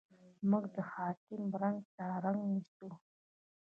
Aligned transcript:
موږ 0.49 0.63
د 0.75 0.77
حاکم 0.91 1.41
رنګ 1.61 1.79
ته 1.95 2.05
رنګ 2.23 2.39
نیسو. 2.51 2.89